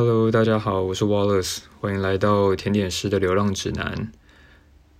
[0.00, 4.12] Hello，大家好，我是 Wallace，欢迎来到甜点师的流浪指南。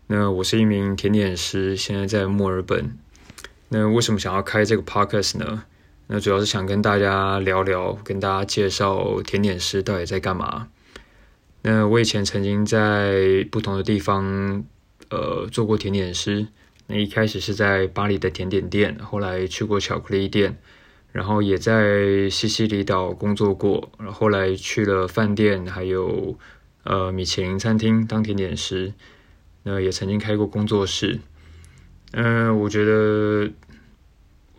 [0.08, 2.98] 那我是一名甜点师，现在在墨尔本。
[3.68, 5.62] 那为什么想要开这个 podcast 呢？
[6.08, 10.66] 那主要是想跟大家聊聊，跟大家介绍甜点师到底在干嘛。
[11.62, 14.64] 那我以前曾经在不同的地方，
[15.10, 16.48] 呃，做过甜点师。
[16.88, 20.58] 那一开始是在巴黎的甜点店，后来去过巧克力店。
[21.10, 26.38] 然后也在西西里岛工作过，然后后来去了饭店，还有
[26.84, 28.92] 呃米其林餐厅当甜点师。
[29.62, 31.18] 那也曾经开过工作室。
[32.12, 33.50] 嗯，我觉得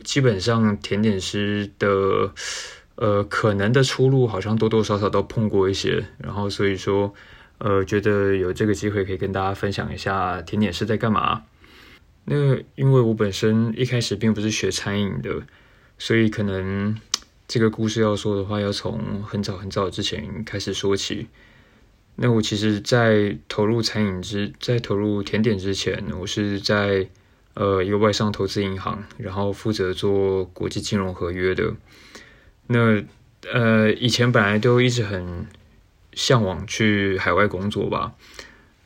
[0.04, 2.34] 基本上甜点师的
[2.96, 6.04] 呃可能的出路，好像多多少少都碰过一些。
[6.18, 7.14] 然后所以说，
[7.60, 11.44] 呃，觉得有这个机会可以跟大家分享一下甜点师在干嘛。
[12.26, 15.44] 那因为我本身一开始并不是学餐饮的。
[16.00, 16.98] 所以可能
[17.46, 21.28] 这个故事要说的话，要从很早很早之前开始说起。
[22.16, 27.10] 那我其实，在投入餐饮之，在投入甜点之前，我是在
[27.54, 31.76] 呃一个外商投资银行，然后负责做国际金融合约的。
[32.68, 33.04] 那
[33.52, 35.46] 呃以前本来都一直很
[36.14, 38.14] 向往去海外工作吧，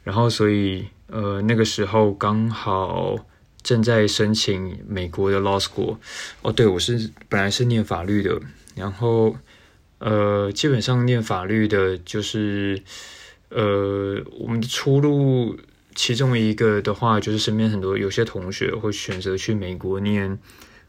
[0.04, 3.24] 然后所以呃那个时候刚好。
[3.64, 5.98] 正在申请美国的 law school，
[6.42, 8.40] 哦，对我是本来是念法律的，
[8.76, 9.36] 然后
[10.00, 12.84] 呃，基本上念法律的，就是
[13.50, 15.58] 呃，我们的出路
[15.96, 20.38] 其中一个的话，就是身边很多有些同学会选择去美国念，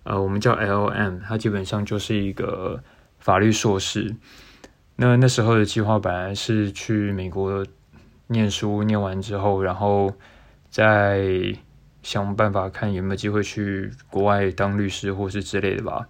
[0.02, 2.82] 呃，我们叫 LM，它基本上就是一个
[3.18, 4.16] 法律硕士。
[4.96, 7.64] 那那时候的计划本来是去美国
[8.28, 10.12] 念书，念完之后，然后
[10.70, 11.54] 在
[12.04, 16.06] 想办法看有没有机会去国外当律师或是之类的吧。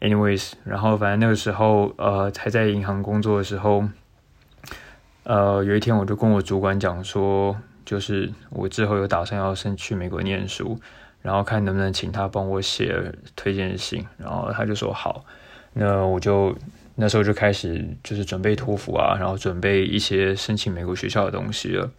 [0.00, 3.84] Anyways，然后反正那个时候，呃，还在银行工作的时候，
[5.24, 7.54] 呃，有一天我就跟我主管讲说，
[7.84, 10.80] 就是我之后有打算要先去美国念书，
[11.20, 14.06] 然后看能不能请他帮我写推荐信。
[14.16, 15.22] 然后他就说好，
[15.74, 16.56] 那我就
[16.94, 21.90] 那时候就开始就是准备托福啊，然后准备一些申请美国学校的东西了。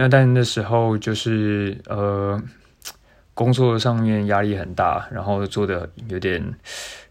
[0.00, 2.40] 那但那时候就是呃，
[3.34, 6.54] 工作上面压力很大，然后做的有点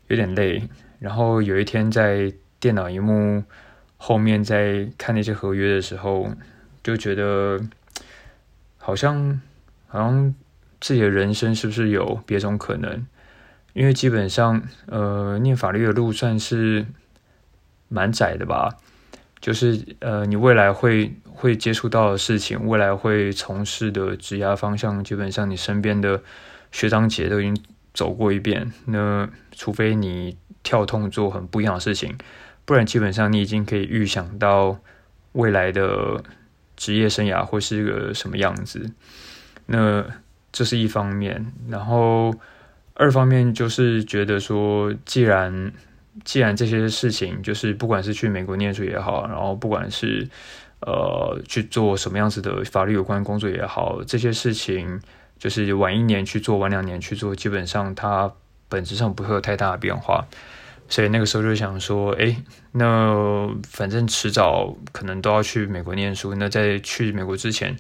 [0.08, 0.64] 有点累，
[0.98, 2.32] 然后有一天在
[2.62, 3.44] 电脑荧幕
[3.98, 6.32] 后面在看那些合约的时候，
[6.82, 7.60] 就觉得
[8.78, 9.42] 好像
[9.88, 10.34] 好像
[10.80, 13.06] 自己的人生是不是有别种可能？
[13.74, 16.86] 因为基本上呃，念法律的路算是
[17.90, 18.78] 蛮窄的吧。
[19.40, 26.22] 就是呃，你未来会会接触到的事情，未来会从事的职业方向，基本上你身边的
[26.72, 27.58] 学长姐都已经
[27.94, 28.72] 走过一遍。
[28.86, 32.18] 那除非你跳痛做很不一样的事情，
[32.66, 34.80] 不然基本上你已经可以预想到
[35.34, 36.24] 未来的
[36.76, 38.92] 职业生涯会是一个什么样子。
[39.68, 40.04] 那
[40.52, 42.34] 这是一方面，然后
[42.96, 45.72] 二方面就是觉得说，既然
[46.26, 50.28] 既然这些事情就是不管是去美国念书也好，然后不管是
[50.82, 55.00] 呃去做什么样子的法律有关工作也好，这些事情
[55.38, 58.32] 就是晚一年去做，晚两年去做，基本上它
[58.68, 60.26] 本质上不会有太大的变化。
[60.90, 62.36] 所以那个时候就想说，哎，
[62.72, 67.78] 那反正迟早可能都要去美国念书，那在去美国之前，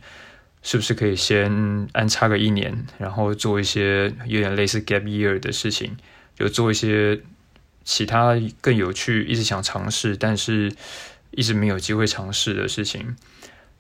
[0.62, 5.98] 是不是可以先安插个一年，然后做一些有点类似 gap year 的事情，
[6.36, 7.20] 就做一些。
[7.88, 10.76] 其他更有趣，一直想尝试，但是
[11.32, 13.16] 一直没有机会尝试的事情。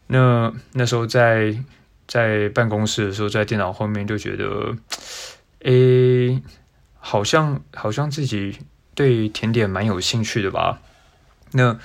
[0.07, 1.62] 那那时候在
[2.07, 4.78] 在办公室的时候，在电脑后面就觉得，
[5.63, 6.41] 诶，
[7.00, 8.59] 好像好像自己
[8.95, 10.79] 对甜点蛮有兴趣的吧？
[11.51, 11.78] 那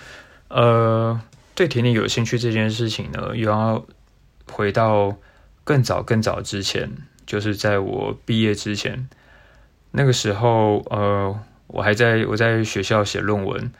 [0.46, 1.20] 呃，
[1.56, 3.84] 对甜点有兴趣这件事情呢，又要
[4.52, 5.16] 回到
[5.64, 6.88] 更早更早之前，
[7.26, 9.08] 就是在我毕业之前，
[9.90, 11.36] 那个时候呃。
[11.72, 13.72] 我还在我在学校写论文，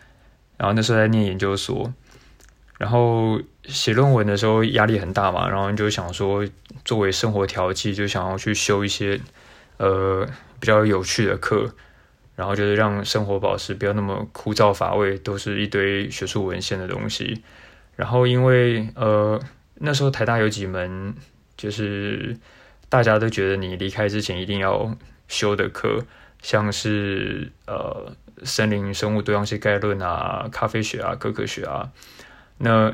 [0.57, 1.93] 然后那时候在念研究所，
[2.79, 6.43] 然后写论文的时候压力很大嘛，然后就想说
[6.87, 9.21] 作为生活调剂，就想要去修一些
[9.77, 10.27] 呃
[10.59, 11.75] 比较有趣的课，
[12.35, 17.43] 然后就是让生活保持不要那么枯燥乏味，都是一堆学术文献的东西。
[17.95, 19.39] 然后因为呃
[19.75, 21.15] 那时候台大有几门
[21.59, 22.35] 就是
[22.89, 24.97] 大家都觉得你离开之前一定要
[25.29, 26.07] 修的课。
[26.43, 28.13] 像是呃
[28.43, 31.91] 森林生物多样性概论啊、咖啡学啊、可可学啊，
[32.59, 32.93] 那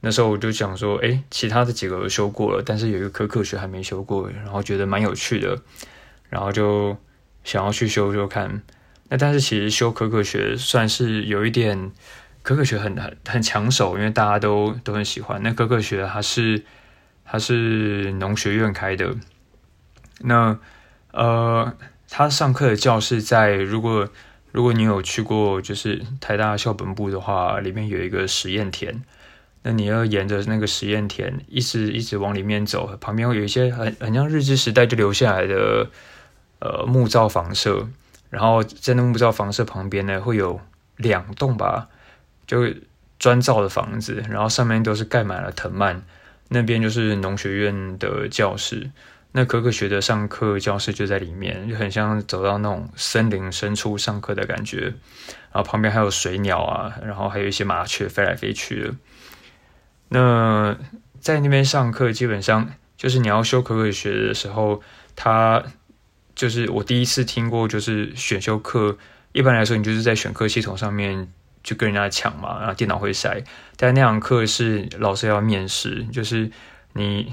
[0.00, 5.58] 那时候我就想说，哎，其他的几个修过了，但是有一个可可学还没修过，然后觉得蛮有趣的，
[6.28, 6.96] 然后就
[7.42, 8.62] 想要去修修看。
[9.08, 11.90] 那但是其实修可可学算是有一点
[12.42, 15.42] 可可学很很很抢手，因为大家都都很喜欢。
[15.42, 16.62] 那可可学它是
[17.24, 19.14] 它是农学院开的，
[20.20, 20.58] 那
[21.12, 21.72] 呃，
[22.10, 24.08] 他上课的教室在如果
[24.52, 29.02] 如果你有去过就是台大校本部的话，里面有一个实验田。
[29.66, 35.88] 那你要沿着那个实验田一直一直往里面走，旁边会有一些很很像日治时代就留下来的
[36.58, 37.88] 呃木造房舍，
[38.28, 40.60] 然后在那木造房舍旁边呢会有
[40.98, 41.88] 两栋吧，
[42.46, 42.74] 就
[43.18, 46.02] 砖造的房子，然后上面都是盖满了藤蔓，
[46.48, 48.90] 那边就是农学院的教室，
[49.36, 54.94] 那可可学的上课教室就在里面，就很像走到那种森林深处上课的感觉，
[55.50, 58.94] 然后旁边还有水鸟啊，然后还有一些麻雀飞来飞去的。
[60.10, 60.76] 那
[61.18, 64.80] 在那边上课，基本上就是你要修可可学的时候，
[65.16, 65.64] 他
[66.36, 68.96] 就是我第一次听过，就是选修课。
[69.32, 71.28] 一般来说，你就是在选课系统上面
[71.64, 73.42] 就跟人家抢嘛，然后电脑会筛。
[73.76, 76.48] 但那堂课是老师要面试，就是
[76.92, 77.32] 你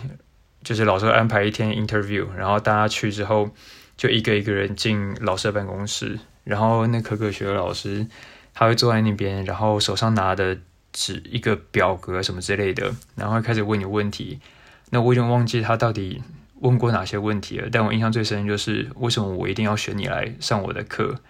[0.64, 3.50] 就是老师安排一天 interview，然后大家去之后
[3.98, 8.08] 就一个一个人进老师的办公室，然后那可可学的老师
[8.54, 10.58] 他会坐在那边，然后手上拿的。
[10.94, 14.42] 纸一个表格什么之类的，然后开始问你问题。
[14.90, 16.22] 那我已经忘记他到底
[16.56, 21.22] 问过哪些问题了，但我印象最深就是为什么我一定要选你来上我的课？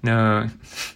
[0.00, 0.50] 那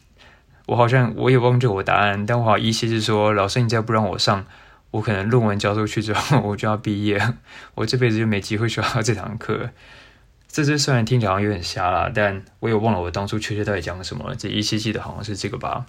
[0.66, 4.44] 我好像我也忘记我答案，但我好意思是说，老师你再不让我上，
[4.90, 7.34] 我可能论文交出去之后我就要毕业，
[7.76, 9.70] 我这辈子就没机会学到这堂课。
[10.48, 14.34] 这这虽然听起来好像有点瞎啦，但我也忘了我当初确切到底讲什么了。
[14.34, 15.86] 这依稀记得好像是这个吧。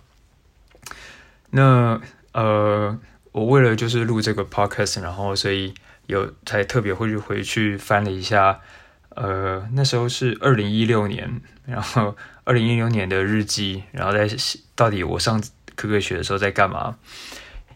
[1.50, 2.00] 那
[2.34, 2.98] 呃，
[3.32, 5.74] 我为了就是录这个 podcast，然后所以
[6.06, 8.62] 有才特别会去回去翻了一下，
[9.10, 14.30] 呃，那时候是二零一六年，然后二零一六年的日记，然后在
[14.76, 15.42] 到底我上
[15.76, 16.98] 可可学的时候在干嘛？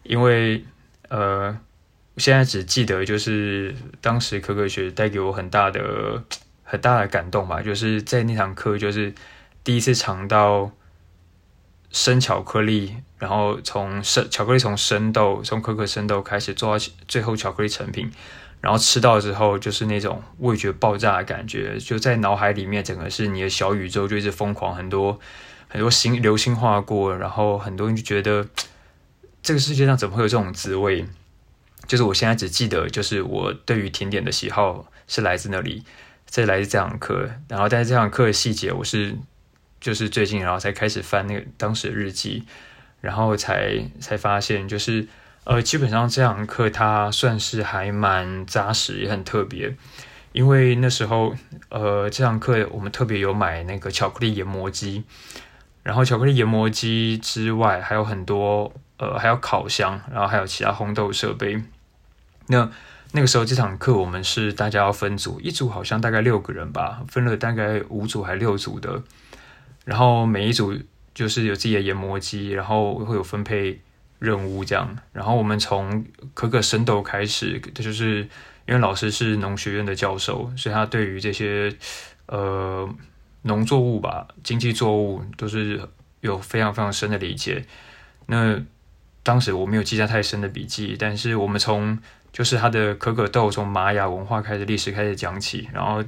[0.04, 0.64] 因为
[1.10, 1.58] 呃，
[2.18, 6.24] 现在只记得就是当时可可学带给我很大的
[6.64, 9.14] 很大的感动吧，就是在那堂课就是
[9.64, 10.72] 第一次尝到。
[11.92, 18.12] 生巧克力，然后从生巧克力从生豆，从可可生豆开始做到最后巧克力成品，
[18.60, 25.18] 然后吃到之后就是那种味觉爆炸的感觉，就在脑海里面整个是你的小宇宙，就一直疯狂很多
[25.70, 28.46] 很多星流星划过，然后很多人就觉得
[29.46, 31.06] 这个世界上怎么会有这种滋味？
[31.88, 35.84] 就是我现在只记得，就是我对于甜点的喜好是来自那里，
[36.28, 39.16] 这来自这堂课，然后但是这堂课的细节我是。
[39.82, 42.44] 就是最近，然后才开始翻那个当时的日记，
[43.02, 45.08] 然后才才发现，就是
[45.44, 49.76] 呃，基本上这堂课它算是还蛮扎实，也很特别。
[50.32, 51.36] 因为那时候，
[51.70, 55.04] 呃，这堂课我们特别有买那个巧克力研磨机，
[55.84, 61.62] 然后巧克力研磨机之外，还有很多呃，还有烤箱，然后还有其他烘豆设备。
[62.48, 62.70] 那
[63.12, 69.02] 那个时候这堂课我们是大家要分组，一组好像大概六个人吧，分了大概五组还六组的。
[69.86, 70.78] 然后每一组
[71.14, 73.80] 就是有自己的研磨机，然后会有分配
[74.20, 74.98] 任务这样。
[75.14, 78.28] 然后我们从可可生豆开始，就是
[78.66, 81.74] 因为老师是农学院的教授，所以他对于这些
[82.26, 82.90] 呃
[83.44, 85.80] 农作物吧、经济作物都是
[86.22, 87.66] 有非常非常深的理解。
[88.26, 88.60] 那
[89.26, 92.00] 当时我没有记下太深的笔记，但是我们从
[92.32, 96.02] 就是他的可可豆从玛雅文化开始历史开始讲起，然后。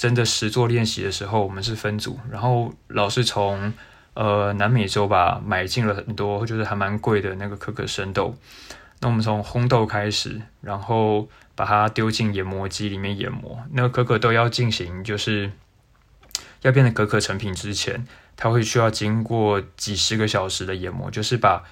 [0.00, 3.70] 真的实做练习的时候，我们是分组，然后老师从
[4.14, 8.34] 呃南美洲吧买进了很多，就是还蛮贵的那个可可生豆。
[9.00, 13.58] 那我们从烘豆开始，然后把它丢进研磨机里面研磨。
[13.72, 15.52] 那个可可豆要进行就是
[16.62, 18.06] 要变成可可成品之前，
[18.38, 21.62] 它会需要经过几十个小时的研磨，就是把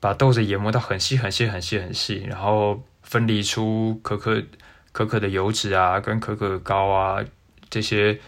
[0.00, 4.42] 把豆子研磨到很细很细很细很细，然后分离出可可
[4.90, 7.22] 可可的油脂啊，跟可可膏啊。
[7.68, 8.18] 这些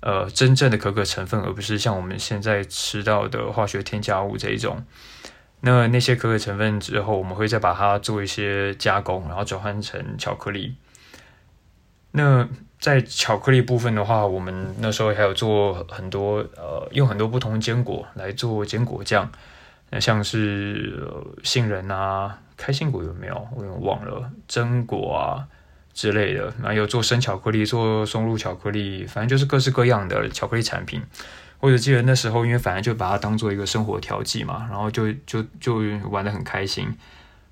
[0.00, 4.84] 呃真正的可可成分，而不是像我们现在吃到的化学添加物这一种。
[5.60, 10.74] 那那些可可成分之后，我们会再把它做一些加工，然后转换成巧克力。
[12.12, 12.48] 那
[12.80, 19.30] 在巧克力部分的话，我们那时候还有做很多呃，用很多不同的坚果来做坚果酱，
[19.90, 21.06] 那像是
[21.42, 23.48] 杏仁啊、开心果有没有？
[23.54, 25.46] 我有点忘了，榛果啊。
[25.94, 31.02] 之类的，然后有做生巧克力，做松露巧克力，反正就是各式各样的巧克力产品。
[31.58, 36.86] 我只记得那时候，因为反正就把它当做一个生活调剂嘛，然后就就就玩的很开心。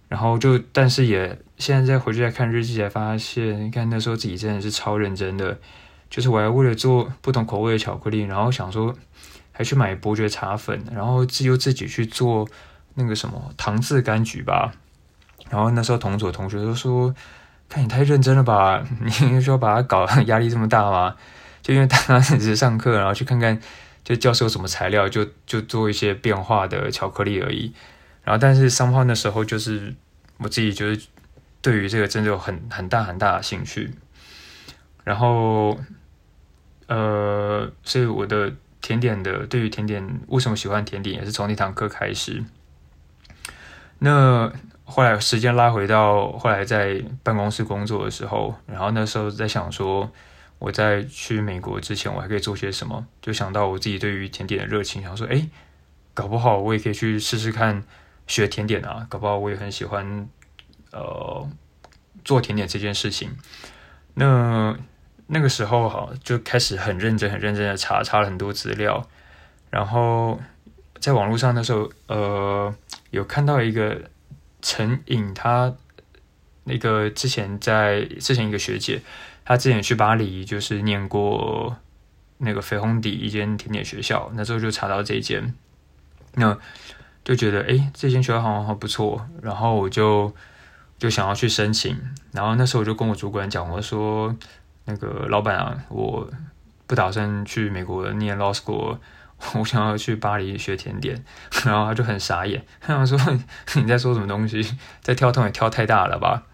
[0.09, 5.59] 然后就，但是也现在再回去再看日记，才发现，你看那时候自己真的是超认真的。
[6.09, 8.95] 就是我还为了做不同口味的巧克力，然后想说
[9.57, 12.47] 还去买伯爵茶粉，然后自由自己去做
[12.93, 14.71] 那个什么糖渍柑橘吧。
[15.49, 17.15] 然后那时候同组同学都说
[17.71, 21.17] ：“看你太认真了吧， 你说把它搞压力这么大吗？”
[21.63, 23.59] 就因为他只是上课，然后去看看
[24.05, 27.73] 就教授有什么材料，就就做一些变化的巧克力而已。
[28.25, 29.95] 然后但是三号那时候就是
[30.37, 31.07] 我自己就是
[31.63, 33.91] 对于这个真的有很很大很大的兴趣。
[35.03, 35.79] 然后
[36.89, 38.53] 呃，所以我的
[38.87, 42.45] 甜点的对于甜点为什么喜欢甜点，也是从那堂课开始。
[43.99, 44.53] 那。
[44.89, 50.09] 后来时间拉回到后来在办公室工作的时候，然后那时候在想说，
[50.61, 53.05] 我在去美国之前，我还可以做些什么？
[53.21, 55.49] 就想到我自己对于甜点的热情，想说，哎，
[56.15, 57.83] 搞不好我也可以去试试看
[58.29, 59.05] 学甜点啊！
[59.11, 60.29] 搞不好我也很喜欢
[60.93, 61.49] 呃
[62.25, 63.37] 做甜点这件事情。
[64.15, 64.79] 那
[65.27, 69.07] 那个时候哈，就开始很认真、很认真的查，查了很多资料，
[69.71, 70.41] 然后
[71.01, 72.75] 在网络上那时候呃
[73.11, 74.01] 有看到一个。
[74.63, 75.73] 陈颖，他
[76.65, 79.01] 那个之前在之前一个学姐，
[79.45, 81.77] 她之前去巴黎就是念过
[82.39, 85.55] 那个绯红底一间甜点学校，那时候就查到这间，
[86.35, 86.59] 那
[87.23, 90.35] 就觉得哎，这间学校好像还不错，然后我就
[90.99, 91.97] 就想要去申请，
[92.33, 94.35] 然后那时候我就跟我主管讲，我说
[94.87, 96.29] 那个老板啊，我
[96.87, 98.99] 不打算去美国念 law school。
[99.53, 101.23] 我想要去巴黎学甜点，
[101.67, 103.19] 然后他就很傻眼，他想说
[103.75, 104.67] 你在说什么东西，
[105.03, 106.45] 在跳痛也跳太大了吧？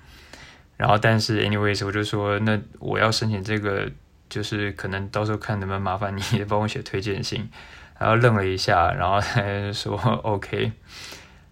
[0.76, 3.88] 然后但是 anyways 我就说那我要申请这个，
[4.28, 7.48] 就是可能到时候看能不能麻烦你帮我写推荐信。
[8.00, 10.72] 然后愣了一下，然后他说 OK。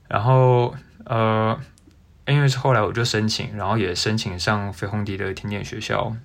[0.08, 1.56] 然后呃，
[2.26, 6.16] 因为是后来我就申请，然后也申请上飞红迪的甜点学校。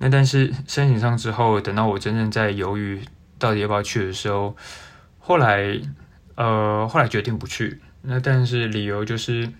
[0.00, 3.00] 那但是申请上之后，等到我真正在犹豫。
[3.38, 4.54] 到底要不要去的时候，
[5.18, 5.80] 后来，
[6.34, 7.80] 呃，后来决定不去。
[8.02, 9.50] 那但是理由就是，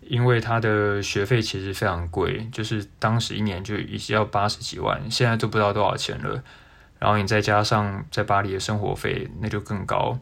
[0.00, 6.42] 因为他的学费其实非常贵，就是当时一年就已经要八十几万，现在都不知道多少钱了。
[6.98, 10.18] 然后你再加上在巴黎的生活费，那就更高。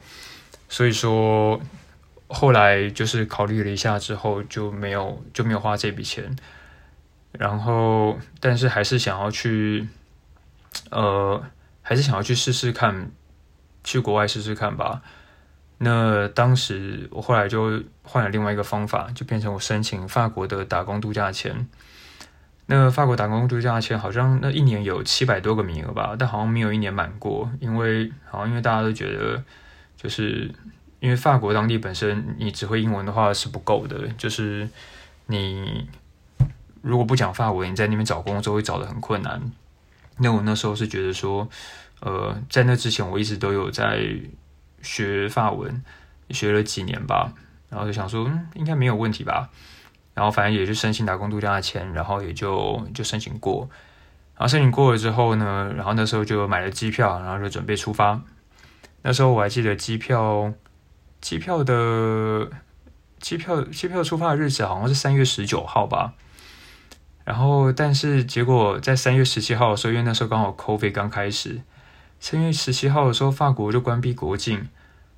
[0.68, 1.58] 所以说，
[2.26, 6.36] 后来就是考虑了一下之后，就没有就没有花这笔钱。
[7.38, 9.88] 然后，但是还是想要去，
[10.90, 11.42] 呃。
[11.86, 13.10] 还是想要去试试看，
[13.84, 15.02] 去国外试试看吧。
[15.76, 21.68] 那当时我后来就换了另外一个方法，就变成我申请法国的打工度假签。
[22.64, 29.44] 那法国打工度假签好像那一年有七百多个名额吧，但好像没有一年满过，因为好像因为大家都觉得，
[29.94, 30.50] 就是
[31.00, 34.66] 因为法国当地本身你只会英文的话是不够的，就是
[35.26, 35.86] 你
[36.84, 39.40] 如果不讲法文，你在那边找工作会找的很困难。
[40.18, 41.48] 那我那时候是觉得说，
[42.00, 44.06] 呃，在那之前我一直都有在
[44.82, 45.82] 学法文，
[46.28, 47.32] 学了几年吧，
[47.70, 49.48] 然后就想说，嗯，应该没有问题吧。
[50.12, 53.68] 然后反正也就申请打工度假的钱，然后也就就申请过。
[54.36, 58.20] 然后申请过了之后呢，然后那时候就买了机票，然后就准备出发。
[59.02, 60.52] 那时候我还记得机票，
[61.20, 62.50] 机票的
[63.20, 66.12] 机票机票出发的日子好像是三月十九号吧。
[67.24, 71.62] 然后，但是结果在三月十七号的时候，因为那时候刚好 COVID 刚开始，
[72.20, 74.68] 三月十七号的时候，法国就关闭国境。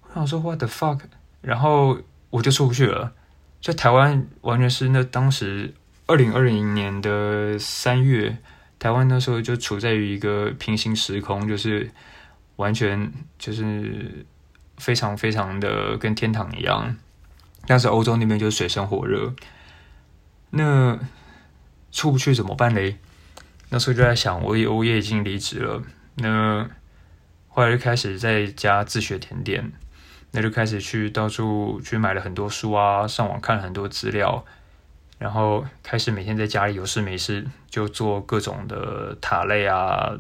[0.05, 1.01] 我想说 What the fuck？
[1.41, 1.99] 然后
[2.31, 3.13] 我就出不去了。
[3.61, 5.75] 在台湾完全是那当时
[6.07, 8.39] 二零二零年的三月，
[8.79, 11.91] 台湾那时候就处在于一个平行时空，就是
[12.55, 14.25] 完全就是
[14.77, 16.97] 非常非常的跟天堂一样。
[17.67, 19.35] 但是欧洲那边就是水深火热。
[20.51, 20.97] 那。
[21.97, 22.99] 出不去怎么办嘞？
[23.71, 25.83] 那时候就在想，我也我也已经离职了。
[26.17, 26.69] 那
[27.49, 29.73] 后来就开始在家自学甜点，
[30.33, 34.45] 那就开始去到处去买了很多书啊，上网看了很多资料，
[35.19, 40.13] 然后开始每天在家里有事没事就做各种的塔类啊，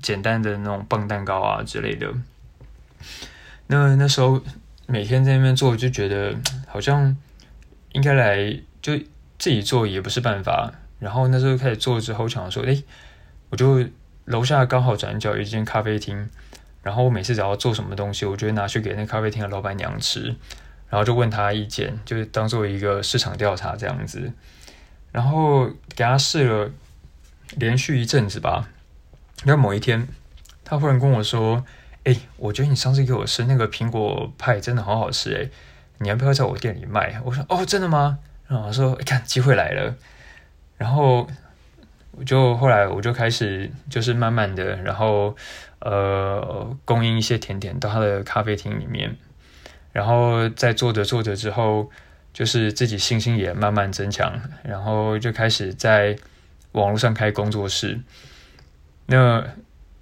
[0.00, 2.10] 简单的那种棒蛋糕啊之类的。
[3.66, 4.42] 那那时候
[4.86, 6.34] 每天在那边做，就觉得
[6.66, 7.14] 好像
[7.92, 8.96] 应该来就
[9.38, 10.72] 自己做也不是办法。
[10.98, 12.82] 然后那时候开始做之后，想说，哎，
[13.50, 13.84] 我就
[14.24, 16.28] 楼下刚好转角有一间咖啡厅，
[16.82, 20.34] 然后我每次只要做什么东西，我就会拿去给那咖啡厅的老板娘吃，
[20.88, 24.32] 然后就问他意见，就是当做一个市场调查这样子。
[25.12, 26.70] 然后给他试了
[27.56, 28.68] 连续一阵子吧，
[29.44, 30.06] 然后某一天，
[30.64, 31.64] 他忽然跟我说，
[32.04, 35.48] 哎，我觉得你上次给我吃那个苹果派真的好好吃，哎，
[35.98, 37.20] 你要不要在我店里卖？
[37.24, 38.18] 我说，哦，真的吗？
[38.48, 39.94] 然后我说，看机会来了。
[40.78, 41.26] 然后
[42.12, 45.36] 我就后来我就开始就是慢慢的，然后
[45.80, 49.16] 呃供应一些甜点到他的咖啡厅里面，
[49.92, 51.90] 然后在做着做着之后，
[52.32, 56.16] 就是自己信心也慢慢增强，然后就开始在
[56.72, 58.00] 网络上开工作室。
[59.06, 59.44] 那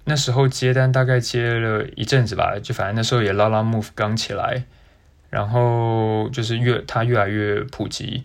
[0.05, 4.63] 那时候接单大概接了一阵子吧，就反正那时候也拉拉 move 刚起来，
[5.29, 8.23] 然后就是越它越来越普及，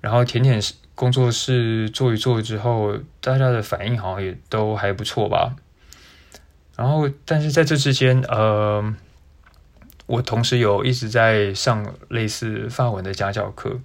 [0.00, 0.60] 然后甜点
[1.00, 5.56] 工作室做一做之后，大家的反应好像也都还不错吧。
[6.76, 8.94] 然后，但是在这之间，呃，
[10.04, 13.80] 我同时有一直在上类似法文的家教课。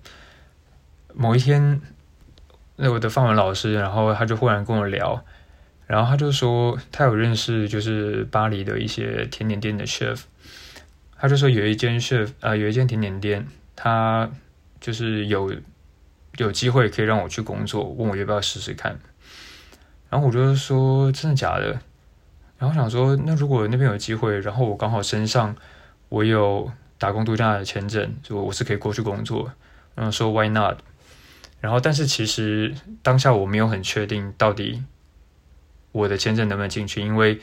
[1.13, 1.79] 某一天，
[2.75, 5.24] 那我的法文老师，然后他就忽然跟我聊。
[5.88, 10.24] 然后他就说，他有认识就是巴黎的一些甜点店的 chef，
[11.17, 14.29] 他就说有一间 chef 啊，有一间甜点店，他
[14.81, 15.53] 就是有
[16.37, 18.99] 有机会可以让我去工作，问我要不要试试看。
[20.09, 21.79] 然后我就说真的假的？
[22.57, 25.55] 然后想说，那如果那边有机会，然后我刚好身上
[26.09, 29.51] 我有打工度假的签证，就我是可以过去工作。
[29.95, 30.79] 然后说 Why not？
[31.59, 34.83] 然后但是其实当下我没有很确定到底。
[35.91, 37.01] 我的签证能不能进去？
[37.01, 37.39] 因为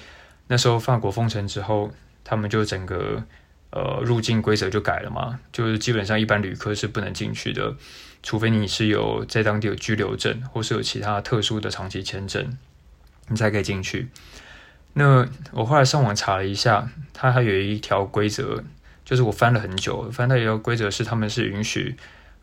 [0.48, 1.90] 那时候法国封城之后，
[2.22, 3.24] 他们就整个
[3.72, 7.74] 呃入境规则就改了嘛，就是基本上一般旅客是不能进去的，
[8.22, 12.56] 除非你是有在当地有居留证，或是有其他特殊的长期签证，
[13.28, 14.08] 你才可以进去。
[14.94, 18.62] 那我后来上网查了一下，它还有一条规则，
[19.04, 21.96] 就是我翻了很久，翻到一条规则是他们是允许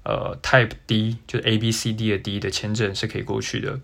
[0.03, 3.79] 呃 Type D，就是 A B C D 的 D 的签证是可以过去的。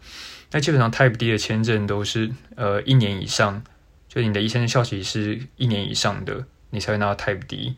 [0.52, 3.62] 那基本上 Type D 的签证都是呃一年以上，
[4.10, 7.76] 就你的一签效期是一年以上的，你才会拿到 Type D。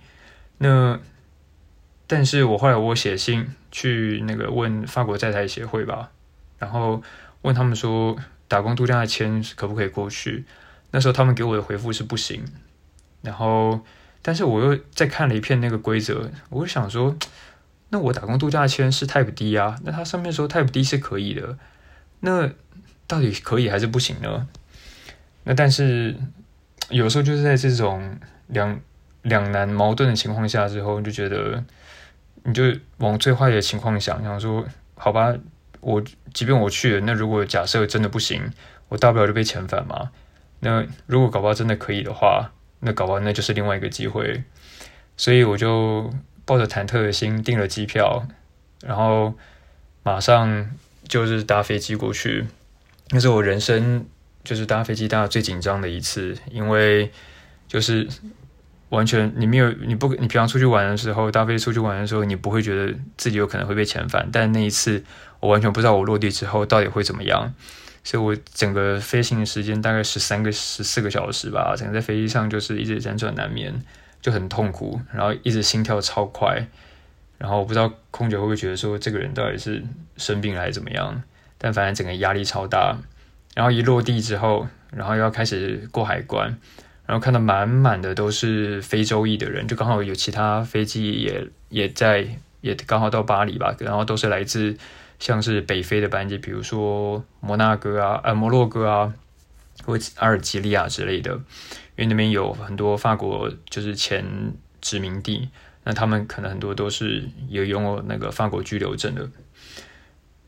[0.60, 1.00] 那
[2.08, 6.12] 但是我后来我写信去那个问法国在台协会吧，
[6.58, 7.01] 然后
[7.41, 8.17] 问他们说
[8.48, 10.46] 打工度假的签可不可以过去？
[10.91, 12.44] 那时候他们给我的回复是不行。
[13.22, 13.82] 然后
[14.22, 17.15] 但是我又再看了一片那个规则，我就想说，
[17.89, 21.58] 那我打工度假签是 Type D 啊，那它上面说 Type D 是可以的。
[22.21, 22.50] 那
[23.06, 24.47] 到底可以还是不行呢？
[25.43, 26.15] 那但是
[26.89, 28.17] 有时候就是在这种
[28.48, 28.80] 两
[29.22, 31.64] 两难矛盾的情况下之后，你就觉得
[32.44, 32.64] 你就
[32.98, 35.36] 往最坏的情况想，想说好吧，
[35.82, 38.52] 我即便我去了，那如果假设真的不行，
[38.90, 40.12] 我大不了就被遣返嘛。
[40.60, 44.44] 那如果搞不好真的可以的话，那搞不好那就是另外一个机会。
[45.16, 46.12] 所以我就
[46.46, 48.28] 抱着忐忑的心订了机票，
[48.82, 49.34] 然后
[50.04, 50.72] 马上。
[51.08, 52.48] 就是搭飞机过去，
[53.12, 54.06] 那是我人生
[54.44, 57.10] 就是搭飞机搭最紧张的一次，因为
[57.67, 58.08] 就是
[58.89, 65.03] 完全你没有你不你平常出去玩的时候，搭飞机出去玩的时候，你不会觉得自己有可能会被遣返，但那一次
[65.39, 67.53] 我完全不知道我落地之后到底会怎么样，
[68.03, 73.84] 所以我整个飞行的时间大概十三个十四个小时吧，整个在飞机上就是一直辗转难眠，
[74.21, 76.67] 就很痛苦，然后一直心跳超快。
[77.38, 79.84] 然后我不知道空姐会不会觉得说这个人到底是
[80.15, 81.21] 生病还是怎么样，
[81.60, 82.97] 但反正整个压力超大。
[83.53, 86.58] 然后一落地之后，然后又要开始过海关，
[87.08, 92.28] 然后看到满满的都是非洲裔的人，就刚好有其他飞机也也在，
[92.62, 94.78] 也刚好到巴黎吧，然后都是来自
[95.17, 99.13] 像是北非的班机，比如说摩纳哥啊、呃摩洛哥啊，
[99.84, 101.32] 或阿尔及利亚之类的，
[101.96, 104.24] 因为那边有很多法国就是前
[104.82, 105.50] 殖民地。
[105.84, 109.30] 那他们可能很多都是有拥有那个法国居留证的，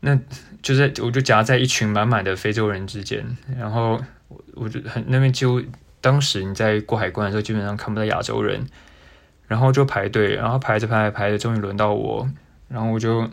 [0.00, 0.20] 那
[0.60, 3.24] 就在我就夹在一群满满的非洲人之间，
[3.58, 5.64] 然后我我就很那边就
[6.00, 8.66] 当时你在过海关的时候基本上看不到亚洲人，
[9.46, 12.28] 然后就排队，然后排着排着排着，终于轮到我，
[12.68, 13.28] 然后我就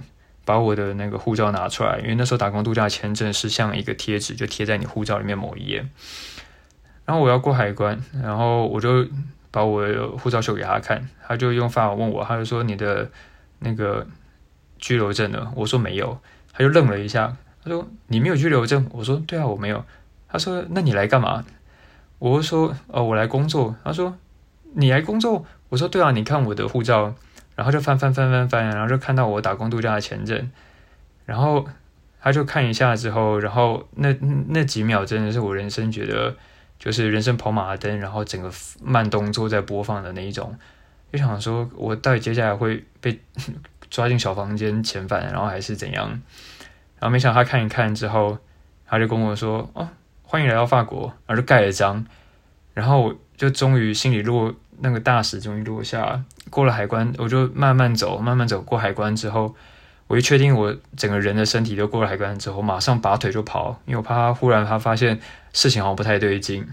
[0.46, 5.86] 把我的那个护照拿出来，因为那时候打工度假签证是像一个贴纸，就贴在你护照里面某一页，
[7.06, 9.08] 然后我要过海关，然后我就。
[9.50, 13.10] 把我的护照秀给他看，他就用法文问我，他就说你的
[13.60, 14.06] 那个
[14.78, 15.52] 居留证呢？
[15.56, 16.20] 我说没有，
[16.52, 18.86] 他就愣了一下，他说你没有居留证？
[18.92, 19.84] 我说对啊，我没有。
[20.28, 21.44] 他说那你来干嘛？
[22.20, 23.76] 我就说哦，我来工作。
[23.84, 24.16] 他说
[24.74, 25.46] 你来工作？
[25.70, 27.14] 我说对啊，你看我的护照，
[27.56, 30.52] 然后就翻翻翻翻翻，然后就看到我打工度假的签证，
[31.26, 31.66] 然后
[32.22, 34.14] 他就看一下之后，然后那
[34.50, 36.36] 那几秒真的是我人生觉得。
[36.80, 38.52] 就是人生跑马灯，然后整个
[38.84, 40.56] 慢动作在播放的那一种，
[41.12, 43.20] 就想说，我到底接下来会被
[43.90, 46.08] 抓进小房间遣返，然后还是怎样？
[47.00, 48.38] 然后没想到他看一看之后，
[48.86, 49.90] 他就跟我说：“哦，
[50.28, 52.06] 欢迎来到法国。”然后就盖了章，
[52.74, 56.24] 然后就终于心里落那个大石，终于落下。
[56.50, 59.56] 过了海关，我就慢慢走，慢慢走过海关之后，
[60.08, 65.20] 我一确定我整个人的身体都过了海关之后，马上拔腿就跑，因为我怕他忽然他发现。
[65.54, 66.68] 事情好像不太对劲，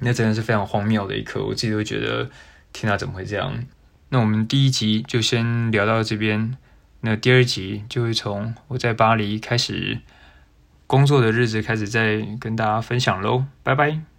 [0.00, 2.28] 那真的是非常荒谬的一刻，我自己都觉得
[2.70, 3.64] 天哪，怎么会这样？
[4.10, 6.54] 那我们第一集就先聊到这边，
[7.00, 10.00] 那第二集就会从我在巴黎开始
[10.86, 14.13] 工作的日子开始再跟大家分享喽，拜拜。